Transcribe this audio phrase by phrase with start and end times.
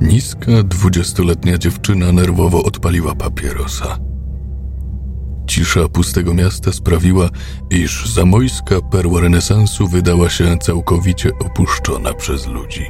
[0.00, 3.98] Niska, dwudziestoletnia dziewczyna nerwowo odpaliła papierosa.
[5.46, 7.28] Cisza pustego miasta sprawiła,
[7.70, 12.84] iż zamojska perła renesansu wydała się całkowicie opuszczona przez ludzi.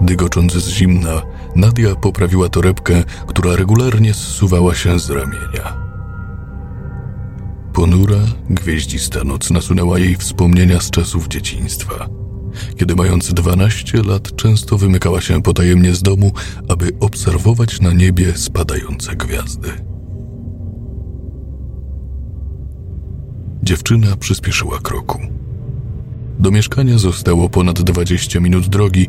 [0.00, 1.22] Dygocząc z zimna,
[1.56, 5.86] Nadia poprawiła torebkę, która regularnie zsuwała się z ramienia.
[7.72, 8.18] Ponura,
[8.50, 12.08] gwieździsta noc nasunęła jej wspomnienia z czasów dzieciństwa,
[12.76, 16.32] kiedy mając 12 lat często wymykała się potajemnie z domu,
[16.68, 19.68] aby obserwować na niebie spadające gwiazdy.
[23.62, 25.18] Dziewczyna przyspieszyła kroku.
[26.38, 29.06] Do mieszkania zostało ponad 20 minut drogi,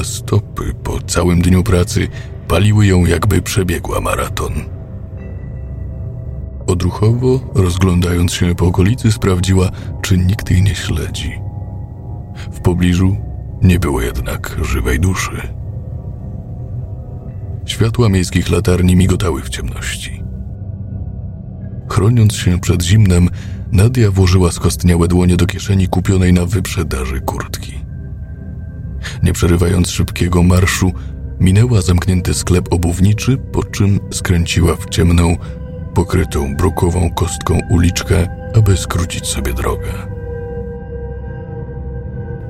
[0.00, 2.08] a stopy po całym dniu pracy
[2.48, 4.52] paliły ją, jakby przebiegła maraton.
[6.66, 9.70] Odruchowo, rozglądając się po okolicy, sprawdziła,
[10.02, 11.43] czy nikt jej nie śledzi.
[12.64, 13.16] Pobliżu
[13.62, 15.48] nie było jednak żywej duszy.
[17.66, 20.22] Światła miejskich latarni migotały w ciemności.
[21.90, 23.28] Chroniąc się przed zimnem,
[23.72, 27.84] Nadia włożyła skostniałe dłonie do kieszeni kupionej na wyprzedaży kurtki.
[29.22, 30.92] Nie przerywając szybkiego marszu,
[31.40, 35.36] minęła zamknięty sklep obuwniczy, po czym skręciła w ciemną,
[35.94, 40.13] pokrytą brukową kostką uliczkę, aby skrócić sobie drogę.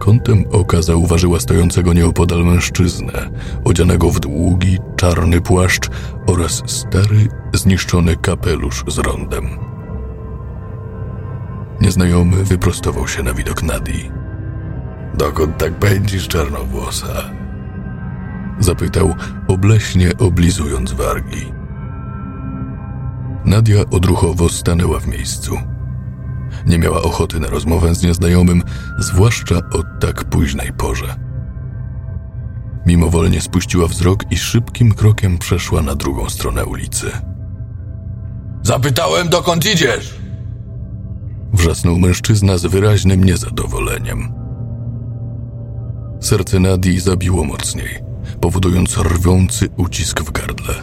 [0.05, 3.30] Kątem oka zauważyła stojącego nieopodal mężczyznę,
[3.64, 5.91] odzianego w długi, czarny płaszcz
[6.27, 9.48] oraz stary, zniszczony kapelusz z rondem.
[11.80, 14.10] Nieznajomy wyprostował się na widok Nadii.
[15.14, 17.30] Dokąd tak pędzisz, czarnowłosa?
[18.58, 19.14] Zapytał,
[19.48, 21.52] obleśnie oblizując wargi.
[23.44, 25.73] Nadia odruchowo stanęła w miejscu.
[26.67, 28.62] Nie miała ochoty na rozmowę z nieznajomym,
[28.98, 31.15] zwłaszcza o tak późnej porze.
[32.87, 37.11] Mimowolnie spuściła wzrok i szybkim krokiem przeszła na drugą stronę ulicy.
[38.62, 40.15] Zapytałem, dokąd idziesz?
[41.53, 44.33] Wrzasnął mężczyzna z wyraźnym niezadowoleniem.
[46.21, 47.99] Serce Nadii zabiło mocniej,
[48.41, 50.75] powodując rwiący ucisk w gardle.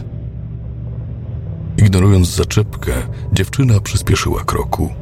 [1.78, 2.92] Ignorując zaczepkę,
[3.32, 5.01] dziewczyna przyspieszyła kroku.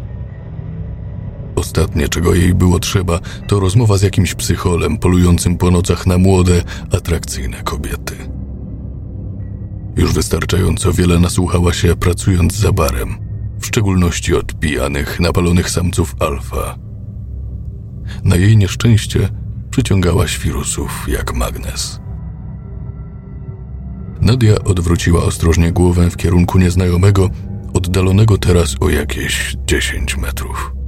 [1.60, 6.62] Ostatnie, czego jej było trzeba, to rozmowa z jakimś psycholem polującym po nocach na młode,
[6.92, 8.16] atrakcyjne kobiety.
[9.96, 13.18] Już wystarczająco wiele nasłuchała się pracując za barem,
[13.60, 16.78] w szczególności od pijanych, napalonych samców alfa.
[18.24, 19.28] Na jej nieszczęście
[19.70, 22.00] przyciągała świrusów jak magnes.
[24.20, 27.30] Nadia odwróciła ostrożnie głowę w kierunku nieznajomego,
[27.74, 30.79] oddalonego teraz o jakieś 10 metrów.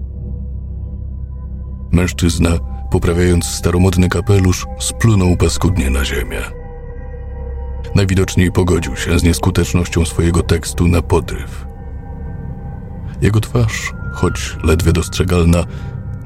[1.92, 2.50] Mężczyzna,
[2.90, 6.40] poprawiając staromodny kapelusz, splunął paskudnie na ziemię.
[7.94, 11.66] Najwidoczniej pogodził się z nieskutecznością swojego tekstu na podryw.
[13.22, 15.64] Jego twarz, choć ledwie dostrzegalna,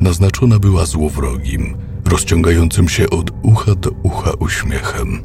[0.00, 5.22] naznaczona była złowrogim, rozciągającym się od ucha do ucha uśmiechem.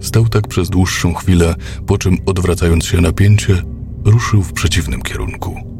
[0.00, 1.54] Stał tak przez dłuższą chwilę,
[1.86, 3.62] po czym odwracając się napięcie,
[4.04, 5.75] ruszył w przeciwnym kierunku.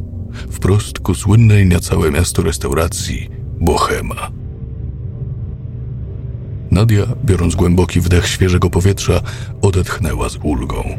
[0.51, 3.31] Wprost ku słynnej na całe miasto restauracji
[3.61, 4.31] Bohema.
[6.71, 9.21] Nadia, biorąc głęboki wdech świeżego powietrza,
[9.63, 10.99] odetchnęła z ulgą.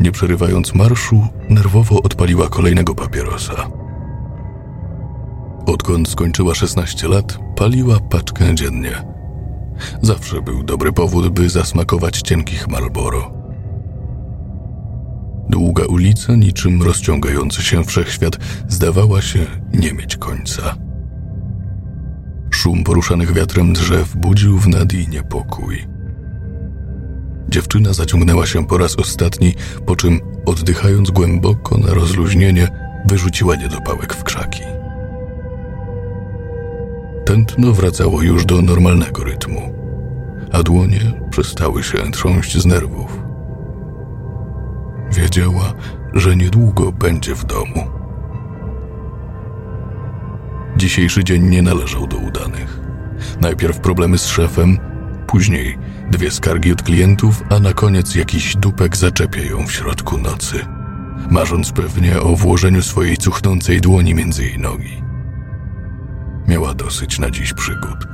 [0.00, 3.70] Nie przerywając marszu, nerwowo odpaliła kolejnego papierosa.
[5.66, 9.04] Odkąd skończyła 16 lat, paliła paczkę dziennie.
[10.02, 13.43] Zawsze był dobry powód, by zasmakować cienkich Marlboro.
[15.54, 18.38] Długa ulica, niczym rozciągający się wszechświat,
[18.68, 20.76] zdawała się nie mieć końca.
[22.50, 25.86] Szum poruszanych wiatrem drzew budził w Nadii niepokój.
[27.48, 29.54] Dziewczyna zaciągnęła się po raz ostatni,
[29.86, 32.68] po czym, oddychając głęboko na rozluźnienie,
[33.06, 34.62] wyrzuciła niedopałek w krzaki.
[37.24, 39.74] Tętno wracało już do normalnego rytmu,
[40.52, 43.23] a dłonie przestały się trząść z nerwów.
[45.14, 45.72] Wiedziała,
[46.14, 47.90] że niedługo będzie w domu.
[50.76, 52.80] Dzisiejszy dzień nie należał do udanych.
[53.40, 54.78] Najpierw problemy z szefem,
[55.26, 55.78] później
[56.10, 60.66] dwie skargi od klientów, a na koniec jakiś dupek zaczepia ją w środku nocy,
[61.30, 65.02] marząc pewnie o włożeniu swojej cuchnącej dłoni między jej nogi.
[66.48, 68.13] Miała dosyć na dziś przygód.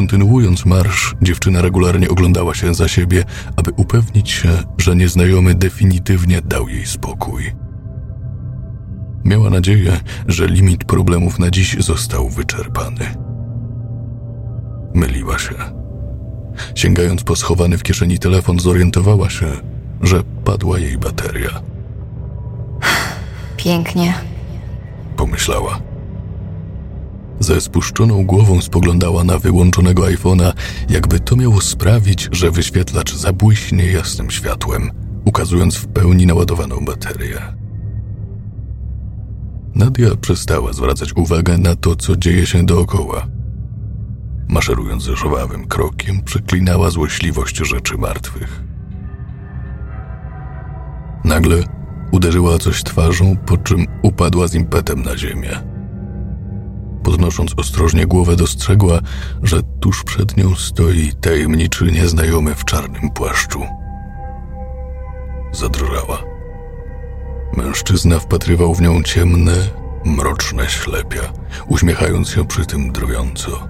[0.00, 3.24] Kontynuując marsz, dziewczyna regularnie oglądała się za siebie,
[3.56, 4.48] aby upewnić się,
[4.78, 7.52] że nieznajomy definitywnie dał jej spokój.
[9.24, 13.14] Miała nadzieję, że limit problemów na dziś został wyczerpany.
[14.94, 15.54] myliła się.
[16.74, 19.46] Sięgając po schowany w kieszeni telefon, zorientowała się,
[20.00, 21.60] że padła jej bateria.
[23.56, 24.14] Pięknie.
[25.16, 25.89] Pomyślała.
[27.40, 30.52] Ze spuszczoną głową spoglądała na wyłączonego iPhone'a,
[30.88, 34.90] jakby to miało sprawić, że wyświetlacz zabłyśnie jasnym światłem,
[35.24, 37.40] ukazując w pełni naładowaną baterię.
[39.74, 43.26] Nadia przestała zwracać uwagę na to, co dzieje się dookoła.
[44.48, 48.62] Maszerując żwawym krokiem, przeklinała złośliwość rzeczy martwych.
[51.24, 51.56] Nagle
[52.12, 55.69] uderzyła coś twarzą, po czym upadła z impetem na ziemię.
[57.20, 59.00] Podnosząc ostrożnie głowę, dostrzegła,
[59.42, 63.62] że tuż przed nią stoi tajemniczy nieznajomy w czarnym płaszczu.
[65.52, 66.22] Zadrżała.
[67.56, 69.52] Mężczyzna wpatrywał w nią ciemne,
[70.04, 71.20] mroczne ślepia,
[71.68, 73.68] uśmiechając się przy tym drwiąco.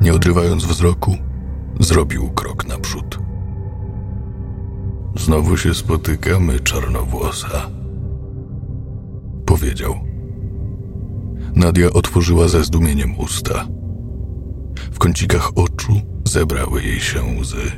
[0.00, 1.16] Nie odrywając wzroku,
[1.80, 3.18] zrobił krok naprzód.
[5.16, 7.70] Znowu się spotykamy, czarnowłosa.
[9.46, 10.03] Powiedział.
[11.54, 13.66] Nadia otworzyła ze zdumieniem usta.
[14.92, 17.72] W kącikach oczu zebrały jej się łzy.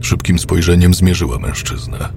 [0.00, 2.12] Szybkim spojrzeniem zmierzyła mężczyznę.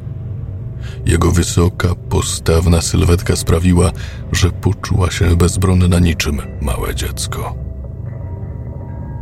[1.06, 3.92] Jego wysoka, postawna sylwetka sprawiła,
[4.31, 7.56] że poczuła się bezbronna niczym małe dziecko.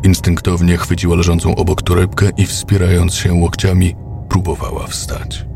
[0.03, 3.95] Instynktownie chwyciła leżącą obok torebkę i wspierając się łokciami,
[4.29, 5.50] próbowała wstać.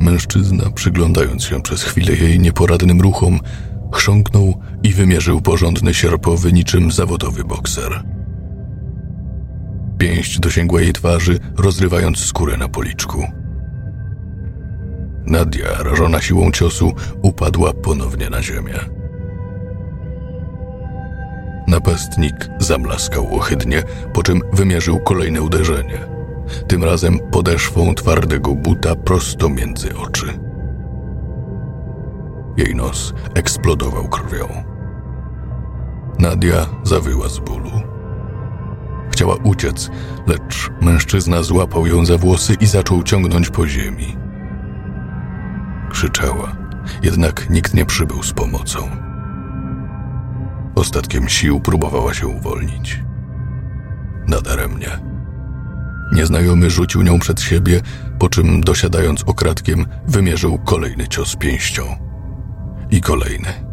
[0.00, 3.40] Mężczyzna, przyglądając się przez chwilę jej nieporadnym ruchom,
[3.92, 8.04] chrząknął i wymierzył porządny sierpowy niczym zawodowy bokser.
[9.98, 13.24] Pięść dosięgła jej twarzy, rozrywając skórę na policzku.
[15.26, 16.92] Nadia, rażona siłą ciosu,
[17.22, 18.74] upadła ponownie na ziemię.
[21.68, 23.82] Napastnik zamlaskał ohydnie,
[24.12, 26.19] po czym wymierzył kolejne uderzenie.
[26.68, 30.38] Tym razem podeszwą twardego buta prosto między oczy.
[32.56, 34.48] Jej nos eksplodował krwią.
[36.18, 37.70] Nadia zawyła z bólu.
[39.10, 39.90] Chciała uciec,
[40.26, 44.16] lecz mężczyzna złapał ją za włosy i zaczął ciągnąć po ziemi.
[45.90, 46.56] Krzyczała,
[47.02, 48.78] jednak nikt nie przybył z pomocą.
[50.74, 53.00] Ostatkiem sił próbowała się uwolnić.
[54.28, 55.09] Nadaremnie.
[56.12, 57.80] Nieznajomy rzucił nią przed siebie,
[58.18, 61.82] po czym dosiadając okradkiem, wymierzył kolejny cios pięścią.
[62.90, 63.70] I kolejny.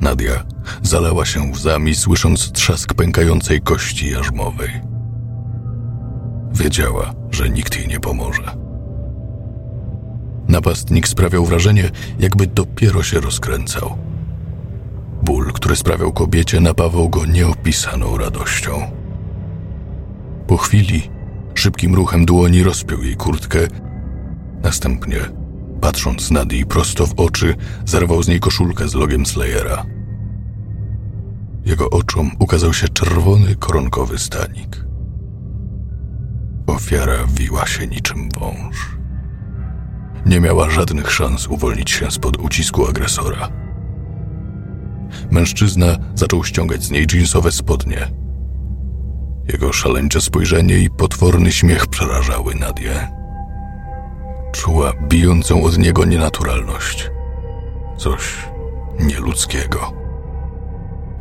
[0.00, 0.44] Nadia
[0.82, 4.70] zalała się łzami, słysząc trzask pękającej kości jarzmowej.
[6.54, 8.56] Wiedziała, że nikt jej nie pomoże.
[10.48, 13.98] Napastnik sprawiał wrażenie, jakby dopiero się rozkręcał.
[15.22, 19.03] Ból, który sprawiał kobiecie, napawał go nieopisaną radością.
[20.46, 21.10] Po chwili,
[21.54, 23.58] szybkim ruchem dłoni rozpiął jej kurtkę.
[24.62, 25.20] Następnie,
[25.80, 27.54] patrząc Nadii prosto w oczy,
[27.84, 29.86] zerwał z niej koszulkę z logiem Slayera.
[31.64, 34.86] Jego oczom ukazał się czerwony koronkowy stanik.
[36.66, 38.96] Ofiara wiła się niczym wąż.
[40.26, 43.48] Nie miała żadnych szans uwolnić się spod ucisku agresora.
[45.30, 48.23] Mężczyzna zaczął ściągać z niej jeansowe spodnie.
[49.52, 53.08] Jego szaleńcze spojrzenie i potworny śmiech przerażały Nadię.
[54.52, 57.10] Czuła bijącą od niego nienaturalność.
[57.96, 58.36] Coś
[59.00, 59.92] nieludzkiego.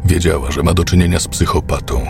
[0.05, 2.05] Wiedziała, że ma do czynienia z psychopatą.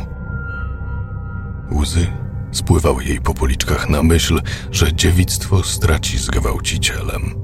[1.72, 2.08] Łzy
[2.52, 4.42] spływały jej po policzkach na myśl,
[4.72, 7.36] że dziewictwo straci z gwałcicielem.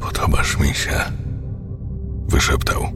[0.00, 1.00] Podobasz mi się,
[2.28, 2.88] wyszeptał.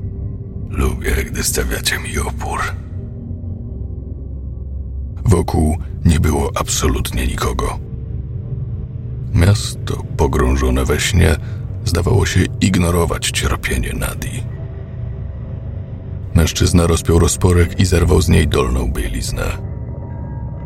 [0.68, 2.60] Lubię, gdy stawiacie mi opór.
[5.30, 7.78] Wokół nie było absolutnie nikogo.
[9.34, 11.36] Miasto, pogrążone we śnie,
[11.84, 14.42] zdawało się ignorować cierpienie Nadi.
[16.34, 19.42] Mężczyzna rozpiął rozporek i zerwał z niej dolną bieliznę.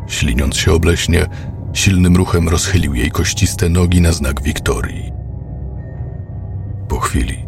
[0.07, 1.25] Śliniąc się obleśnie,
[1.73, 5.11] silnym ruchem rozchylił jej kościste nogi na znak Wiktorii.
[6.87, 7.45] Po chwili,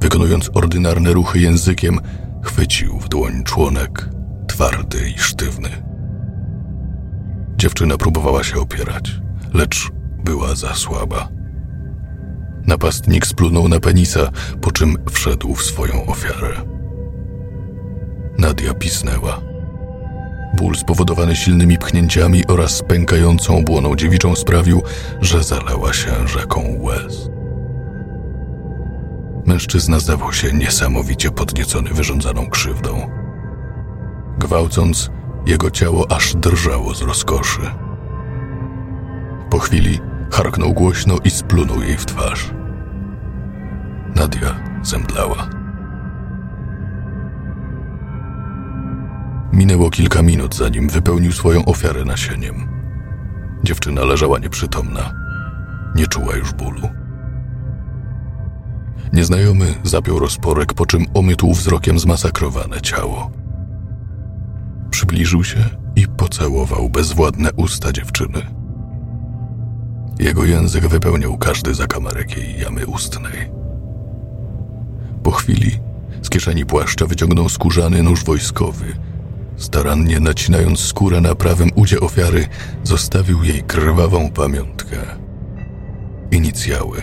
[0.00, 2.00] wykonując ordynarne ruchy językiem,
[2.42, 4.08] chwycił w dłoń członek,
[4.46, 5.65] twardy i sztywny.
[7.66, 9.20] Dziewczyna próbowała się opierać,
[9.54, 9.90] lecz
[10.24, 11.28] była za słaba.
[12.66, 14.30] Napastnik splunął na penisa,
[14.60, 16.62] po czym wszedł w swoją ofiarę.
[18.38, 19.40] Nadia pisnęła.
[20.56, 24.82] Ból spowodowany silnymi pchnięciami oraz pękającą błoną dziewiczą sprawił,
[25.20, 27.30] że zalała się rzeką łez.
[29.46, 33.10] Mężczyzna zdawał się niesamowicie podniecony wyrządzaną krzywdą.
[34.38, 35.10] Gwałcąc,
[35.46, 37.60] jego ciało aż drżało z rozkoszy.
[39.50, 40.00] Po chwili
[40.30, 42.50] harknął głośno i splunął jej w twarz.
[44.14, 45.48] Nadia zemdlała.
[49.52, 52.68] Minęło kilka minut, zanim wypełnił swoją ofiarę nasieniem.
[53.64, 55.12] Dziewczyna leżała nieprzytomna.
[55.94, 56.88] Nie czuła już bólu.
[59.12, 63.30] Nieznajomy zapiął rozporek, po czym omytł wzrokiem zmasakrowane ciało.
[65.16, 65.64] Przybliżył się
[65.96, 68.46] i pocałował bezwładne usta dziewczyny.
[70.18, 73.50] Jego język wypełniał każdy zakamarek jej jamy ustnej.
[75.22, 75.70] Po chwili
[76.22, 78.84] z kieszeni płaszcza wyciągnął skórzany nóż wojskowy.
[79.56, 82.46] Starannie nacinając skórę na prawym udzie ofiary,
[82.82, 84.96] zostawił jej krwawą pamiątkę.
[86.30, 87.02] Inicjały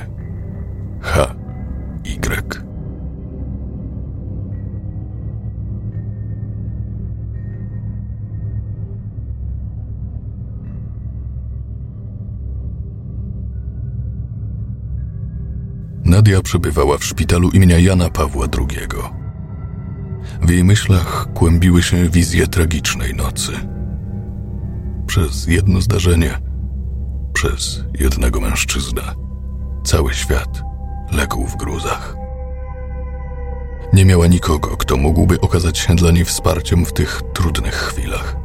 [1.01, 1.35] H.
[2.05, 2.72] Y.
[16.13, 18.87] Nadia przebywała w szpitalu imienia Jana Pawła II.
[20.41, 23.51] W jej myślach kłębiły się wizje tragicznej nocy.
[25.07, 26.39] Przez jedno zdarzenie,
[27.33, 29.01] przez jednego mężczyznę,
[29.83, 30.63] cały świat
[31.11, 32.15] legł w gruzach.
[33.93, 38.35] Nie miała nikogo, kto mógłby okazać się dla niej wsparciem w tych trudnych chwilach.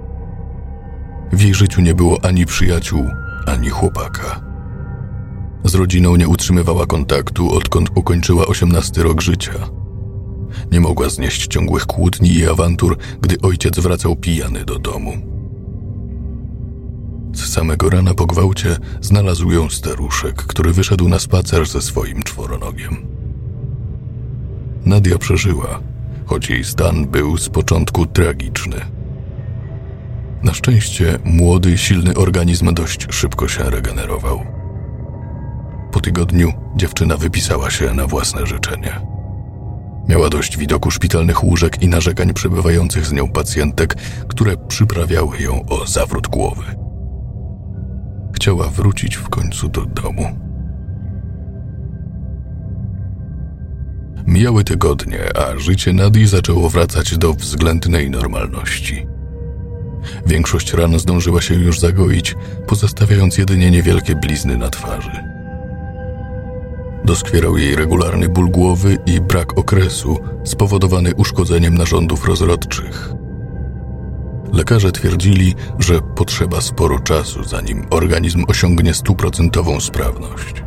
[1.33, 3.05] W jej życiu nie było ani przyjaciół,
[3.47, 4.48] ani chłopaka.
[5.69, 9.53] Z rodziną nie utrzymywała kontaktu, odkąd ukończyła osiemnasty rok życia.
[10.73, 15.13] Nie mogła znieść ciągłych kłótni i awantur, gdy ojciec wracał pijany do domu.
[17.35, 22.97] Z samego rana po gwałcie znalazł ją staruszek, który wyszedł na spacer ze swoim czworonogiem.
[24.85, 25.81] Nadia przeżyła,
[26.27, 28.81] choć jej stan był z początku tragiczny.
[30.43, 34.58] Na szczęście młody, silny organizm dość szybko się regenerował.
[35.93, 39.01] Po tygodniu dziewczyna wypisała się na własne życzenie.
[40.09, 43.95] Miała dość widoku szpitalnych łóżek i narzekań przebywających z nią pacjentek,
[44.29, 46.65] które przyprawiały ją o zawrót głowy.
[48.33, 50.39] Chciała wrócić w końcu do domu.
[54.27, 59.07] Mijały tygodnie, a życie Nadii zaczęło wracać do względnej normalności.
[60.27, 62.35] Większość ran zdążyła się już zagoić,
[62.67, 65.38] pozostawiając jedynie niewielkie blizny na twarzy.
[67.09, 73.13] Doskwierał jej regularny ból głowy i brak okresu spowodowany uszkodzeniem narządów rozrodczych.
[74.53, 80.65] Lekarze twierdzili, że potrzeba sporo czasu, zanim organizm osiągnie stuprocentową sprawność.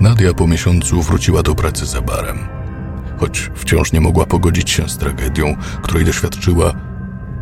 [0.00, 2.38] Nadia po miesiącu wróciła do pracy za barem.
[3.18, 6.74] Choć wciąż nie mogła pogodzić się z tragedią, której doświadczyła,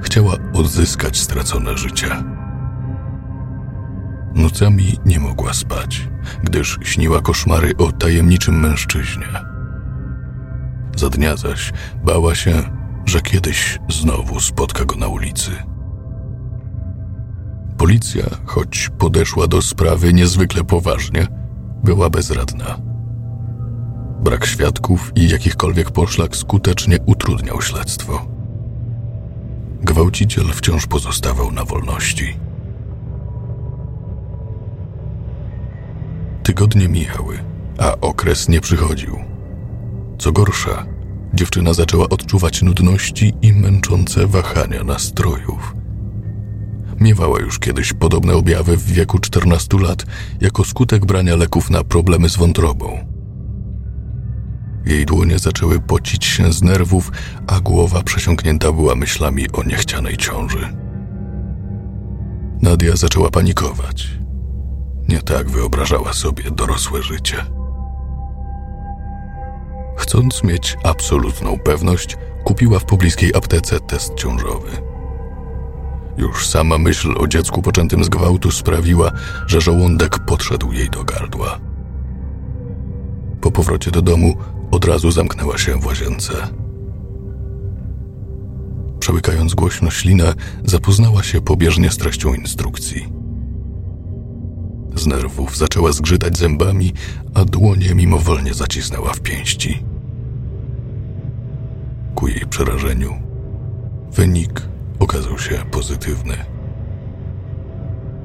[0.02, 2.39] chciała odzyskać stracone życie.
[4.34, 6.08] Nocami nie mogła spać,
[6.42, 9.26] gdyż śniła koszmary o tajemniczym mężczyźnie.
[10.96, 11.72] Za dnia zaś
[12.04, 12.62] bała się,
[13.06, 15.50] że kiedyś znowu spotka go na ulicy.
[17.78, 21.26] Policja, choć podeszła do sprawy niezwykle poważnie,
[21.84, 22.78] była bezradna.
[24.20, 28.26] Brak świadków i jakichkolwiek poszlak skutecznie utrudniał śledztwo.
[29.82, 32.36] Gwałciciel wciąż pozostawał na wolności.
[36.50, 37.38] Tygodnie mijały,
[37.78, 39.18] a okres nie przychodził.
[40.18, 40.86] Co gorsza,
[41.34, 45.74] dziewczyna zaczęła odczuwać nudności i męczące wahania nastrojów.
[47.00, 50.06] Miewała już kiedyś podobne objawy w wieku 14 lat,
[50.40, 52.98] jako skutek brania leków na problemy z wątrobą.
[54.86, 57.12] Jej dłonie zaczęły pocić się z nerwów,
[57.46, 60.76] a głowa przesiąknięta była myślami o niechcianej ciąży.
[62.62, 64.19] Nadia zaczęła panikować.
[65.10, 67.46] Nie tak wyobrażała sobie dorosłe życie.
[69.96, 74.70] Chcąc mieć absolutną pewność, kupiła w pobliskiej aptece test ciążowy.
[76.16, 79.12] Już sama myśl o dziecku poczętym z gwałtu sprawiła,
[79.46, 81.58] że żołądek podszedł jej do gardła.
[83.40, 84.36] Po powrocie do domu
[84.70, 86.32] od razu zamknęła się w łazience.
[89.00, 93.29] Przełykając głośno ślinę, zapoznała się pobieżnie z treścią instrukcji.
[94.94, 96.92] Z nerwów zaczęła zgrzytać zębami,
[97.34, 99.82] a dłonie mimowolnie zacisnęła w pięści.
[102.14, 103.14] Ku jej przerażeniu,
[104.12, 104.62] wynik
[104.98, 106.36] okazał się pozytywny.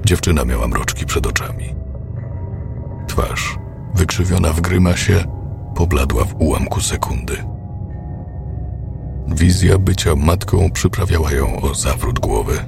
[0.06, 1.76] Dziewczyna miała mroczki przed oczami.
[3.08, 3.58] Twarz
[3.96, 5.26] wykrzywiona w grymasie,
[5.76, 7.38] pobladła w ułamku sekundy.
[9.28, 12.66] Wizja bycia matką przyprawiała ją o zawrót głowy.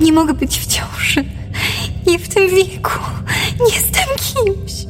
[0.00, 1.24] Nie mogę być w ciąży.
[2.06, 3.00] Nie w tym wieku.
[3.60, 4.86] Nie jestem kimś.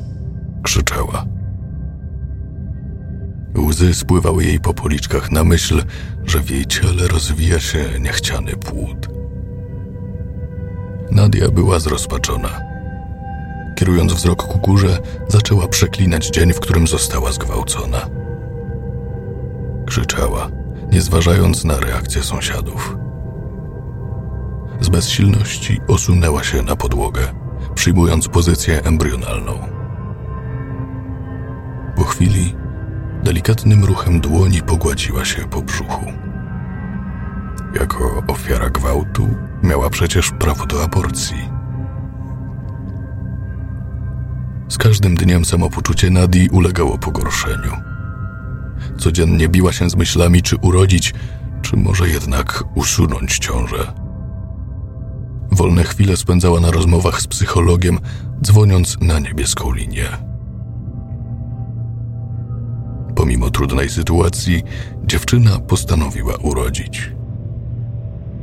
[0.62, 1.24] Krzyczała.
[3.58, 5.82] Łzy spływały jej po policzkach na myśl,
[6.26, 9.08] że w jej ciele rozwija się niechciany płód.
[11.10, 12.60] Nadia była zrozpaczona.
[13.76, 14.98] Kierując wzrok ku górze,
[15.28, 18.06] zaczęła przeklinać dzień, w którym została zgwałcona.
[19.86, 20.50] Krzyczała,
[20.92, 22.96] nie zważając na reakcję sąsiadów.
[24.80, 27.20] Z bezsilności osunęła się na podłogę,
[27.74, 29.58] przyjmując pozycję embrionalną.
[31.96, 32.54] Po chwili
[33.24, 36.12] delikatnym ruchem dłoni pogładziła się po brzuchu.
[37.80, 39.28] Jako ofiara gwałtu
[39.62, 41.50] miała przecież prawo do aborcji.
[44.68, 47.72] Z każdym dniem samopoczucie Nadii ulegało pogorszeniu.
[48.98, 51.14] Codziennie biła się z myślami, czy urodzić,
[51.62, 53.99] czy może jednak usunąć ciążę.
[55.52, 57.98] Wolne chwile spędzała na rozmowach z psychologiem,
[58.42, 60.08] dzwoniąc na niebieską linię.
[63.14, 64.62] Pomimo trudnej sytuacji,
[65.06, 67.12] dziewczyna postanowiła urodzić.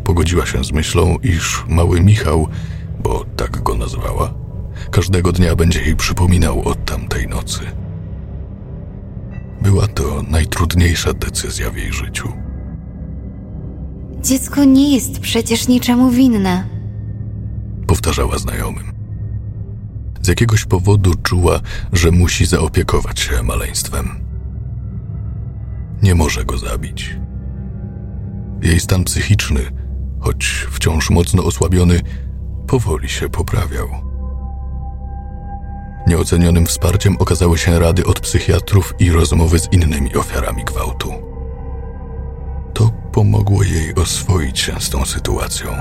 [0.04, 2.48] Pogodziła się z myślą, iż mały Michał,
[3.04, 4.34] bo tak go nazwała,
[4.92, 7.60] każdego dnia będzie jej przypominał o tamtej nocy.
[9.62, 12.28] Była to najtrudniejsza decyzja w jej życiu.
[14.24, 16.76] Dziecko nie jest przecież niczemu winne.
[17.88, 18.94] Powtarzała znajomym.
[20.22, 21.60] Z jakiegoś powodu czuła,
[21.94, 24.10] że musi zaopiekować się maleństwem.
[26.01, 27.15] Nie może go zabić.
[28.62, 29.62] Jej stan psychiczny,
[30.20, 32.01] choć wciąż mocno osłabiony,
[32.67, 33.88] powoli się poprawiał.
[36.08, 41.13] Nieocenionym wsparciem okazały się rady od psychiatrów i rozmowy z innymi ofiarami gwałtu.
[42.73, 45.71] To pomogło jej oswoić się z tą sytuacją.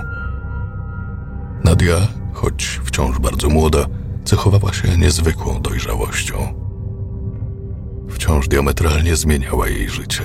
[1.66, 3.86] Nadia, choć wciąż bardzo młoda,
[4.24, 6.34] cechowała się niezwykłą dojrzałością.
[8.08, 10.24] Wciąż diametralnie zmieniała jej życie.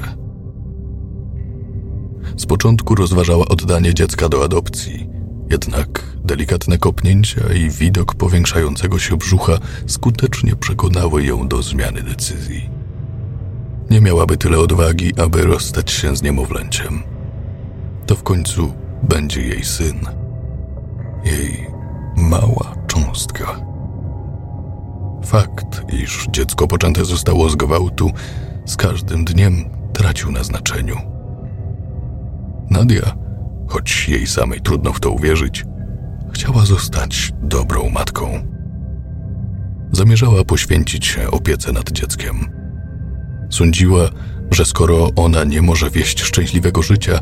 [2.38, 5.10] Z początku rozważała oddanie dziecka do adopcji,
[5.50, 12.70] jednak delikatne kopnięcia i widok powiększającego się brzucha skutecznie przekonały ją do zmiany decyzji.
[13.90, 17.04] Nie miałaby tyle odwagi, aby rozstać się z niemowlęciem.
[18.06, 18.74] To w końcu
[19.04, 20.21] będzie jej syn.
[21.24, 21.68] Jej
[22.16, 23.62] mała cząstka.
[25.26, 28.12] Fakt, iż dziecko poczęte zostało z gwałtu,
[28.66, 30.98] z każdym dniem tracił na znaczeniu.
[32.70, 33.16] Nadia,
[33.68, 35.66] choć jej samej trudno w to uwierzyć,
[36.34, 38.48] chciała zostać dobrą matką.
[39.92, 42.36] Zamierzała poświęcić się opiece nad dzieckiem.
[43.50, 44.10] Sądziła,
[44.52, 47.20] że skoro ona nie może wieść szczęśliwego życia,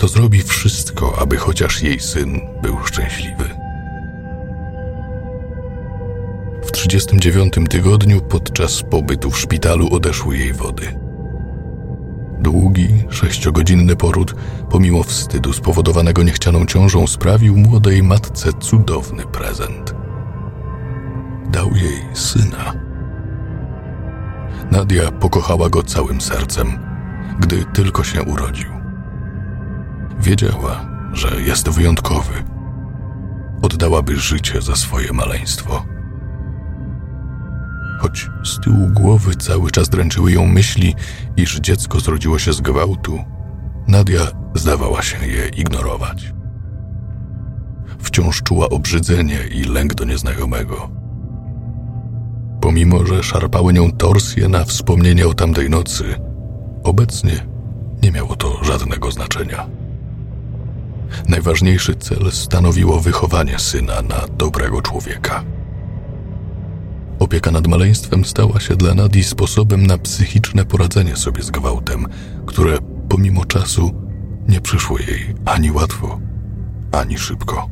[0.00, 3.44] to zrobi wszystko, aby chociaż jej syn był szczęśliwy.
[6.62, 11.00] W 39 tygodniu podczas pobytu w szpitalu odeszły jej wody.
[12.38, 14.34] Długi, sześciogodzinny poród,
[14.70, 19.94] pomimo wstydu spowodowanego niechcianą ciążą, sprawił młodej matce cudowny prezent.
[21.50, 22.72] Dał jej syna.
[24.70, 26.78] Nadia pokochała go całym sercem,
[27.40, 28.79] gdy tylko się urodził.
[30.20, 32.34] Wiedziała, że jest wyjątkowy.
[33.62, 35.84] Oddałaby życie za swoje maleństwo.
[38.00, 40.94] Choć z tyłu głowy cały czas dręczyły ją myśli,
[41.36, 43.18] iż dziecko zrodziło się z gwałtu,
[43.88, 44.20] Nadia
[44.54, 46.34] zdawała się je ignorować.
[47.98, 50.90] Wciąż czuła obrzydzenie i lęk do nieznajomego.
[52.60, 56.04] Pomimo, że szarpały nią torsje na wspomnienie o tamtej nocy,
[56.84, 57.46] obecnie
[58.02, 59.79] nie miało to żadnego znaczenia.
[61.28, 65.44] Najważniejszy cel stanowiło wychowanie syna na dobrego człowieka.
[67.18, 72.06] Opieka nad maleństwem stała się dla Nadii sposobem na psychiczne poradzenie sobie z gwałtem,
[72.46, 73.94] które pomimo czasu
[74.48, 76.20] nie przyszło jej ani łatwo,
[76.92, 77.68] ani szybko.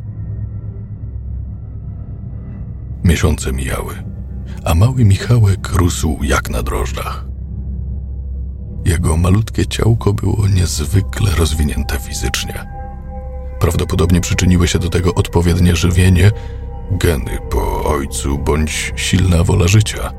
[3.04, 3.94] Miesiące mijały,
[4.64, 7.24] a mały Michałek rósł jak na drożdżach.
[8.84, 12.77] Jego malutkie ciałko było niezwykle rozwinięte fizycznie.
[13.60, 16.30] Prawdopodobnie przyczyniły się do tego odpowiednie żywienie
[16.90, 20.12] geny po ojcu bądź silna wola życia.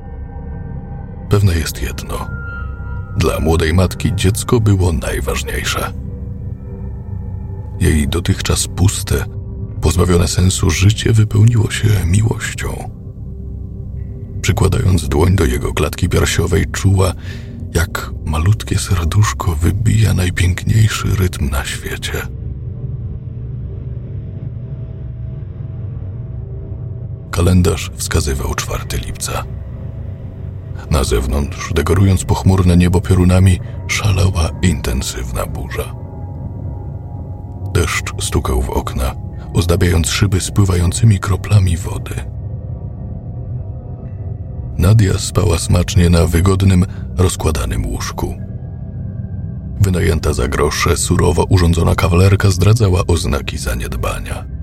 [1.29, 2.27] Pewne jest jedno.
[3.17, 5.93] Dla młodej matki dziecko było najważniejsze.
[7.79, 9.25] Jej dotychczas puste,
[9.81, 12.89] pozbawione sensu życie wypełniło się miłością.
[14.41, 17.13] Przykładając dłoń do jego klatki piersiowej, czuła,
[17.73, 22.27] jak malutkie serduszko wybija najpiękniejszy rytm na świecie.
[27.39, 29.43] Kalendarz wskazywał 4 lipca.
[30.91, 35.95] Na zewnątrz, dekorując pochmurne niebo piorunami, szalała intensywna burza.
[37.73, 39.15] Deszcz stukał w okna,
[39.53, 42.15] ozdabiając szyby spływającymi kroplami wody.
[44.77, 46.85] Nadia spała smacznie na wygodnym,
[47.17, 48.35] rozkładanym łóżku.
[49.81, 54.58] Wynajęta za grosze, surowo urządzona kawalerka zdradzała oznaki zaniedbania.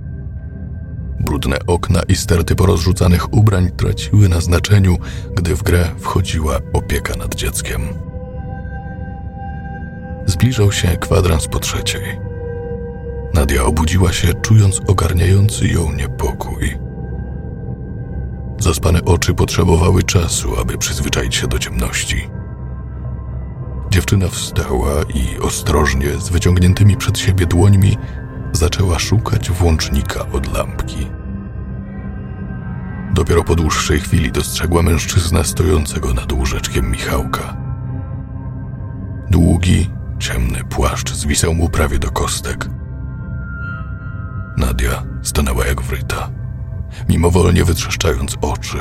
[1.27, 4.97] Brudne okna i sterty porozrzucanych ubrań traciły na znaczeniu,
[5.35, 7.81] gdy w grę wchodziła opieka nad dzieckiem.
[10.27, 12.03] Zbliżał się kwadrans po trzeciej.
[13.35, 16.79] Nadia obudziła się, czując ogarniający ją niepokój.
[18.59, 22.29] Zaspane oczy potrzebowały czasu, aby przyzwyczaić się do ciemności.
[23.91, 27.97] Dziewczyna wstała i ostrożnie, z wyciągniętymi przed siebie dłońmi,
[28.57, 31.07] zaczęła szukać włącznika od lampki.
[33.15, 37.57] Dopiero po dłuższej chwili dostrzegła mężczyznę stojącego nad łóżeczkiem Michałka.
[39.31, 42.71] Długi, ciemny płaszcz zwisał mu prawie do kostek.
[44.57, 46.31] Nadia stanęła jak wryta,
[47.09, 48.79] mimowolnie wytrzeszczając oczy.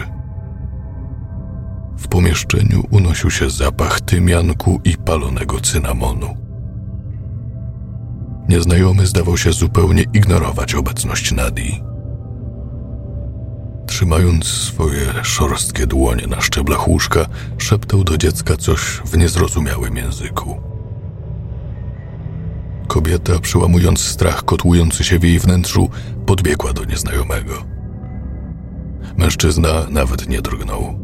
[1.98, 6.45] W pomieszczeniu unosił się zapach tymianku i palonego cynamonu.
[8.50, 11.84] Nieznajomy zdawał się zupełnie ignorować obecność Nadii.
[13.88, 17.26] Trzymając swoje szorstkie dłonie na szczeblach łóżka,
[17.58, 20.62] szeptał do dziecka coś w niezrozumiałym języku.
[22.88, 25.90] Kobieta, przełamując strach kotłujący się w jej wnętrzu,
[26.26, 27.54] podbiegła do nieznajomego.
[29.18, 31.00] Mężczyzna nawet nie drgnął.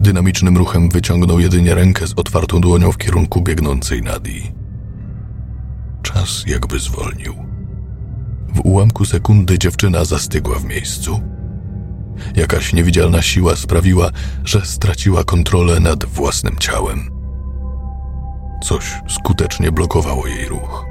[0.00, 4.63] Dynamicznym ruchem wyciągnął jedynie rękę z otwartą dłonią w kierunku biegnącej Nadii.
[6.04, 7.34] Czas jakby zwolnił.
[8.54, 11.20] W ułamku sekundy dziewczyna zastygła w miejscu.
[12.36, 14.10] Jakaś niewidzialna siła sprawiła,
[14.44, 17.10] że straciła kontrolę nad własnym ciałem.
[18.64, 20.86] Coś skutecznie blokowało jej ruch.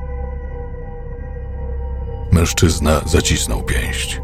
[2.31, 4.21] Mężczyzna zacisnął pięść.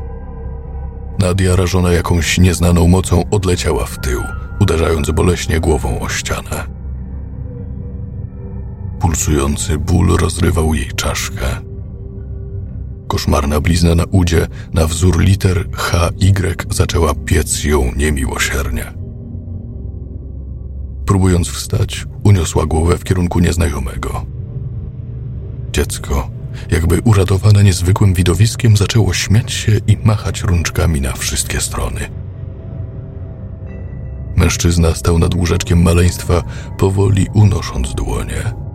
[1.20, 4.24] Nadia, rażona jakąś nieznaną mocą, odleciała w tył,
[4.60, 6.79] uderzając boleśnie głową o ścianę.
[9.00, 11.46] Pulsujący ból rozrywał jej czaszkę.
[13.08, 18.94] Koszmarna blizna na udzie, na wzór liter H, Y zaczęła piec ją niemiłosiernie.
[21.06, 24.26] Próbując wstać, uniosła głowę w kierunku nieznajomego.
[25.72, 26.30] Dziecko,
[26.72, 32.00] jakby uradowane niezwykłym widowiskiem, zaczęło śmiać się i machać rączkami na wszystkie strony.
[34.36, 36.44] Mężczyzna stał nad łóżeczkiem maleństwa,
[36.78, 38.69] powoli unosząc dłonie.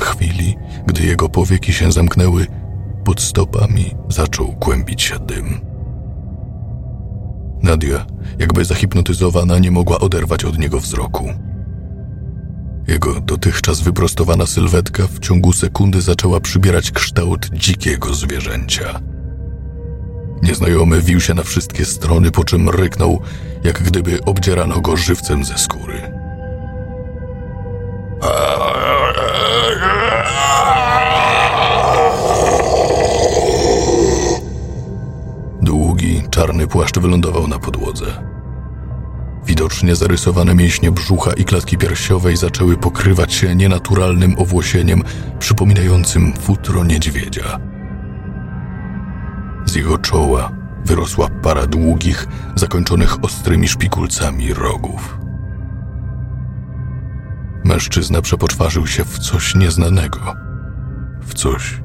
[0.00, 2.46] W chwili, gdy jego powieki się zamknęły,
[3.04, 5.60] pod stopami zaczął kłębić się dym.
[7.62, 8.06] Nadia,
[8.38, 11.28] jakby zahipnotyzowana, nie mogła oderwać od niego wzroku.
[12.88, 19.00] Jego dotychczas wyprostowana sylwetka w ciągu sekundy zaczęła przybierać kształt dzikiego zwierzęcia.
[20.42, 23.20] Nieznajomy wił się na wszystkie strony, po czym ryknął,
[23.64, 26.20] jak gdyby obdzierano go żywcem ze skóry.
[28.20, 28.89] Długi,
[36.40, 38.06] czarny płaszcz wylądował na podłodze.
[39.46, 45.02] Widocznie zarysowane mięśnie brzucha i klatki piersiowej zaczęły pokrywać się nienaturalnym owłosieniem
[45.38, 47.60] przypominającym futro niedźwiedzia.
[49.64, 50.52] Z jego czoła
[50.84, 55.18] wyrosła para długich, zakończonych ostrymi szpikulcami rogów.
[57.64, 60.34] Mężczyzna przepoczwarzył się w coś nieznanego,
[61.22, 61.80] w coś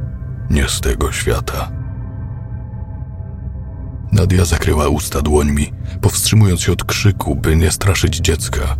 [0.49, 1.84] nie z tego świata.
[4.15, 8.77] Nadia zakryła usta dłońmi, powstrzymując się od krzyku, by nie straszyć dziecka.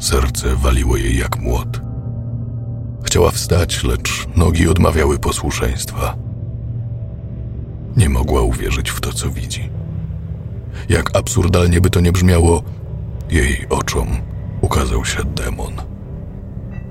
[0.00, 1.80] Serce waliło jej jak młot.
[3.02, 6.16] Chciała wstać, lecz nogi odmawiały posłuszeństwa.
[7.96, 9.70] Nie mogła uwierzyć w to, co widzi.
[10.88, 12.62] Jak absurdalnie by to nie brzmiało,
[13.30, 14.08] jej oczom
[14.60, 15.72] ukazał się demon.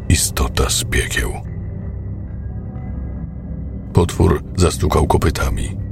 [0.10, 1.34] Istota z piekieł.
[3.94, 5.85] Potwór zastukał kopytami.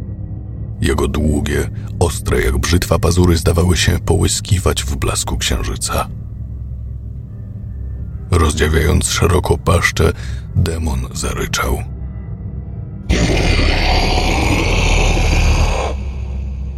[0.81, 6.07] Jego długie, ostre jak brzytwa pazury zdawały się połyskiwać w blasku księżyca.
[8.31, 10.11] Rozdziawiając szeroko paszczę,
[10.55, 11.83] demon zaryczał.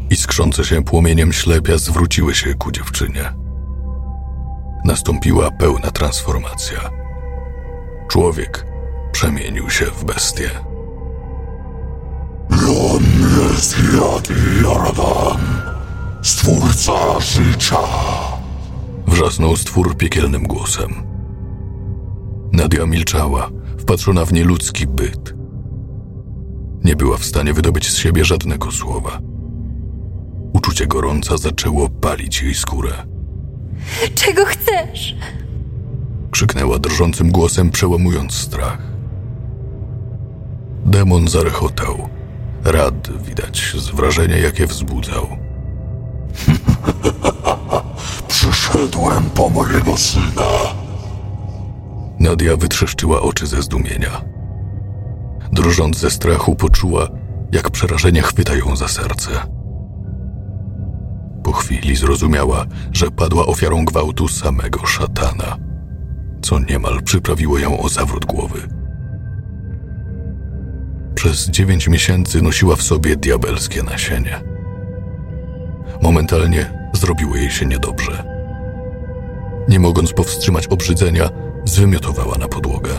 [0.10, 3.34] Iskrzące się płomieniem ślepia zwróciły się ku dziewczynie.
[4.86, 6.79] Nastąpiła pełna transformacja.
[8.08, 8.65] Człowiek
[9.12, 10.49] przemienił się w bestię.
[13.56, 15.38] Yati Jordan,
[16.22, 17.78] stwórca życia.
[19.08, 20.94] Wrzasnął stwór piekielnym głosem.
[22.52, 25.34] Nadia milczała, wpatrzona w nieludzki byt.
[26.84, 29.20] Nie była w stanie wydobyć z siebie żadnego słowa.
[30.54, 32.94] Uczucie gorąca zaczęło palić jej skórę.
[34.15, 35.15] Czego chcesz?
[36.32, 38.82] Krzyknęła drżącym głosem, przełamując strach.
[40.86, 42.10] Demon zarechotał.
[42.65, 45.28] Rad widać z wrażenia, jakie wzbudzał.
[48.28, 50.51] Przyszedłem po mojego syna.
[52.19, 54.21] Nadia wytrzeszczyła oczy ze zdumienia.
[55.51, 57.08] Drżąc ze strachu, poczuła,
[57.51, 59.30] jak przerażenie chwyta ją za serce.
[61.43, 65.58] Po chwili zrozumiała, że padła ofiarą gwałtu samego szatana,
[66.41, 68.74] co niemal przyprawiło ją o zawrót głowy.
[71.15, 74.41] Przez dziewięć miesięcy nosiła w sobie diabelskie nasienie.
[76.01, 78.23] Momentalnie zrobiło jej się niedobrze.
[79.69, 81.30] Nie mogąc powstrzymać obrzydzenia,
[81.65, 82.91] zwymiotowała na podłogę.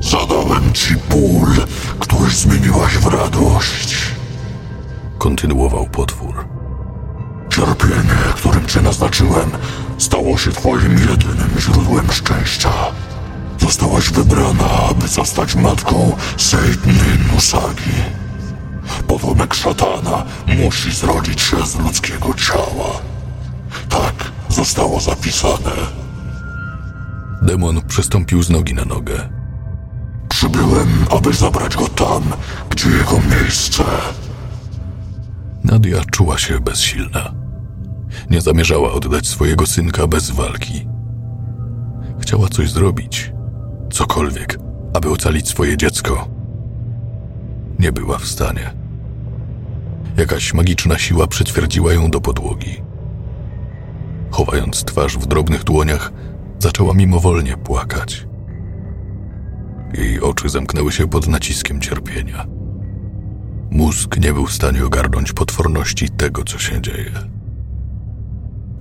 [0.00, 1.48] Zadałem ci ból,
[1.98, 3.96] który zmieniłaś w radość.
[5.18, 6.44] Kontynuował potwór.
[7.48, 9.50] Cierpienie, którym cię naznaczyłem,
[9.98, 12.72] stało się twoim jedynym źródłem szczęścia.
[13.66, 17.96] Zostałaś wybrana, aby zostać matką Seidny Nusagi.
[19.06, 22.90] Potomek szatana musi zrodzić się z ludzkiego ciała.
[23.88, 25.72] Tak zostało zapisane.
[27.42, 29.28] Demon przestąpił z nogi na nogę.
[30.28, 32.22] Przybyłem, aby zabrać go tam,
[32.70, 33.84] gdzie jego miejsce.
[35.64, 37.34] Nadia czuła się bezsilna.
[38.30, 40.88] Nie zamierzała oddać swojego synka bez walki.
[42.20, 43.35] Chciała coś zrobić,
[43.90, 44.58] cokolwiek,
[44.94, 46.28] aby ocalić swoje dziecko.
[47.78, 48.74] Nie była w stanie.
[50.16, 52.82] Jakaś magiczna siła przytwierdziła ją do podłogi.
[54.30, 56.12] Chowając twarz w drobnych dłoniach,
[56.58, 58.26] zaczęła mimowolnie płakać.
[59.94, 62.46] Jej oczy zamknęły się pod naciskiem cierpienia.
[63.70, 67.12] Mózg nie był w stanie ogarnąć potworności tego, co się dzieje.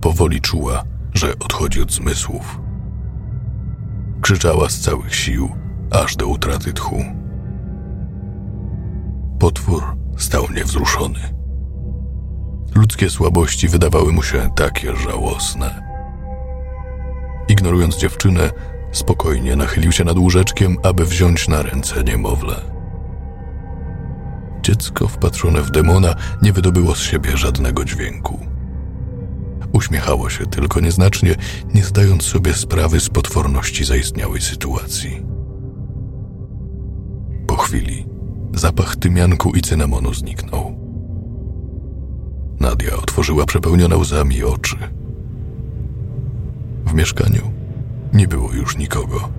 [0.01, 2.64] Powoli czuła, że odchodzi od zmysłów.
[4.25, 5.49] Krzyczała z całych sił,
[5.91, 7.05] aż do utraty tchu.
[9.39, 9.83] Potwór
[10.17, 11.19] stał niewzruszony.
[12.75, 15.81] Ludzkie słabości wydawały mu się takie żałosne.
[17.47, 18.49] Ignorując dziewczynę,
[18.91, 22.55] spokojnie nachylił się nad łóżeczkiem, aby wziąć na ręce niemowlę.
[24.61, 28.54] Dziecko wpatrzone w demona nie wydobyło z siebie żadnego dźwięku.
[29.75, 31.35] Uśmiechało się tylko nieznacznie,
[31.73, 35.25] nie zdając sobie sprawy z potworności zaistniałej sytuacji.
[37.47, 38.05] Po chwili
[38.53, 40.79] zapach tymianku i cynamonu zniknął.
[42.59, 44.77] Nadia otworzyła przepełnione łzami oczy.
[46.85, 47.51] W mieszkaniu
[48.13, 49.29] nie było już nikogo.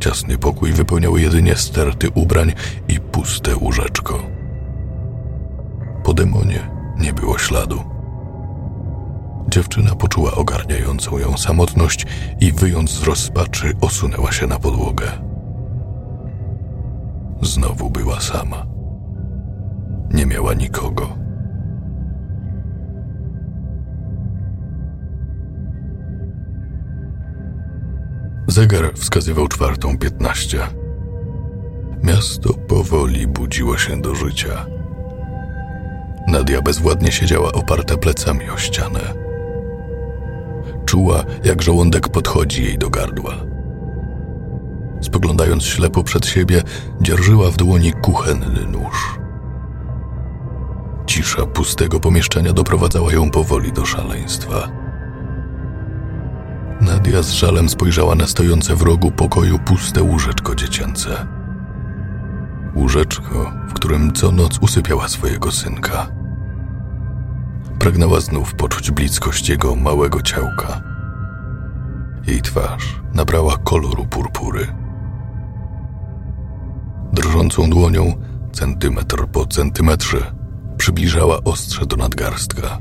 [0.00, 2.52] Ciasny pokój wypełniały jedynie sterty ubrań
[2.88, 4.22] i puste łóżeczko.
[6.04, 7.91] Po demonie nie było śladu.
[9.48, 12.06] Dziewczyna poczuła ogarniającą ją samotność
[12.40, 15.06] i wyjąc z rozpaczy osunęła się na podłogę.
[17.42, 18.66] Znowu była sama.
[20.14, 21.08] Nie miała nikogo.
[28.46, 30.58] Zegar wskazywał czwartą piętnaście.
[32.02, 34.66] Miasto powoli budziło się do życia.
[36.28, 39.21] Nadia bezwładnie siedziała oparta plecami o ścianę.
[40.92, 43.34] Czuła, jak żołądek podchodzi jej do gardła.
[45.00, 46.62] Spoglądając ślepo przed siebie,
[47.00, 49.18] dzierżyła w dłoni kuchenny nóż.
[51.06, 54.68] Cisza pustego pomieszczenia doprowadzała ją powoli do szaleństwa.
[56.80, 61.26] Nadia z żalem spojrzała na stojące w rogu pokoju puste łóżeczko dziecięce.
[62.74, 66.21] Łóżeczko, w którym co noc usypiała swojego synka.
[67.82, 70.82] Pragnęła znów poczuć bliskość jego małego ciałka.
[72.26, 74.66] Jej twarz nabrała koloru purpury.
[77.12, 78.14] Drżącą dłonią,
[78.52, 80.32] centymetr po centymetrze,
[80.76, 82.78] przybliżała ostrze do nadgarstka.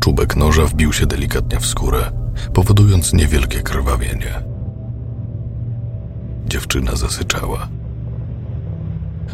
[0.00, 2.12] Czubek noża wbił się delikatnie w skórę,
[2.54, 4.42] powodując niewielkie krwawienie.
[6.46, 7.68] Dziewczyna zasyczała.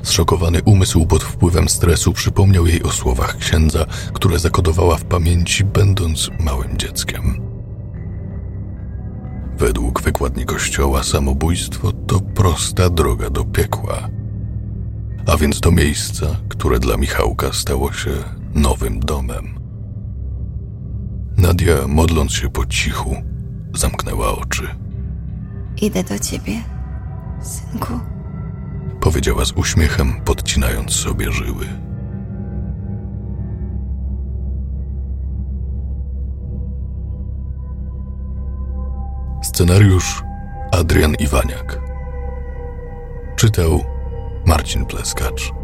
[0.03, 6.31] Zszokowany umysł pod wpływem stresu przypomniał jej o słowach księdza, które zakodowała w pamięci, będąc
[6.41, 7.41] małym dzieckiem.
[9.59, 14.09] Według wykładni kościoła samobójstwo to prosta droga do piekła.
[15.27, 18.11] A więc do miejsca, które dla Michałka stało się
[18.55, 19.59] nowym domem.
[21.37, 23.17] Nadia, modląc się po cichu,
[23.75, 24.69] zamknęła oczy.
[25.83, 26.63] Idę do ciebie,
[27.43, 28.18] synku.
[29.01, 31.67] Powiedziała z uśmiechem, podcinając sobie żyły.
[39.43, 40.23] Scenariusz
[40.73, 41.81] Adrian Iwaniak.
[43.37, 43.85] Czytał
[44.47, 45.58] Marcin Pleskacz.